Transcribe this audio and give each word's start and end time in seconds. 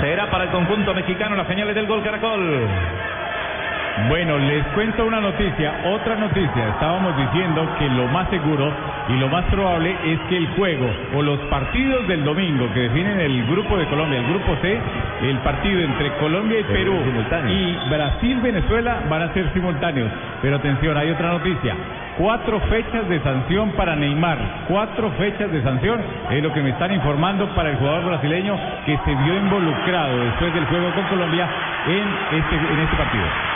Será 0.00 0.30
para 0.30 0.44
el 0.44 0.50
conjunto 0.50 0.92
mexicano 0.94 1.36
las 1.36 1.46
señales 1.46 1.74
del 1.74 1.86
gol 1.86 2.02
Caracol. 2.02 2.68
Bueno, 4.08 4.38
les 4.38 4.66
cuento 4.74 5.06
una 5.06 5.20
noticia, 5.20 5.72
otra 5.86 6.16
noticia. 6.16 6.68
Estábamos 6.70 7.16
diciendo 7.16 7.66
que 7.78 7.88
lo 7.88 8.08
más 8.08 8.28
seguro 8.28 8.72
y 9.08 9.12
lo 9.14 9.28
más 9.28 9.44
probable 9.44 9.94
es 10.04 10.18
que 10.28 10.36
el 10.36 10.48
juego 10.56 10.90
o 11.14 11.22
los 11.22 11.38
partidos 11.42 12.06
del 12.08 12.24
domingo 12.24 12.68
que 12.74 12.80
definen 12.80 13.20
el 13.20 13.46
grupo 13.46 13.76
de 13.76 13.86
Colombia, 13.86 14.18
el 14.18 14.26
grupo 14.26 14.56
C, 14.62 14.80
el 15.22 15.38
partido 15.38 15.80
entre 15.80 16.10
Colombia 16.16 16.58
y 16.58 16.64
Perú 16.64 16.96
y 17.48 17.88
Brasil-Venezuela 17.88 19.00
van 19.08 19.22
a 19.22 19.32
ser 19.32 19.52
simultáneos. 19.54 20.10
Pero 20.42 20.56
atención, 20.56 20.96
hay 20.96 21.10
otra 21.10 21.32
noticia. 21.32 21.74
Cuatro 22.18 22.60
fechas 22.70 23.08
de 23.08 23.20
sanción 23.22 23.72
para 23.72 23.96
Neymar. 23.96 24.38
Cuatro 24.68 25.10
fechas 25.18 25.50
de 25.50 25.62
sanción 25.62 26.00
es 26.30 26.42
lo 26.42 26.52
que 26.52 26.62
me 26.62 26.70
están 26.70 26.92
informando 26.92 27.48
para 27.54 27.70
el 27.70 27.76
jugador 27.76 28.04
brasileño 28.04 28.56
que 28.86 28.96
se 29.04 29.14
vio 29.14 29.36
involucrado 29.36 30.20
después 30.20 30.54
del 30.54 30.64
juego 30.66 30.94
con 30.94 31.04
Colombia 31.06 31.48
en 31.88 32.38
este, 32.38 32.56
este 32.82 32.96
partido. 32.96 33.53